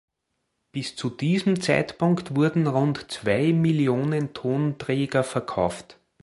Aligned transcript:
Bis 0.71 0.95
zu 0.95 1.11
diesem 1.11 1.61
Zeitpunkt 1.61 2.35
wurden 2.35 2.65
rund 2.65 3.11
zwei 3.11 3.53
Millionen 3.53 4.33
Tonträger 4.33 5.23
verkauft. 5.23 5.99